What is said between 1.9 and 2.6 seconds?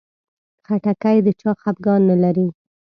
نه لري.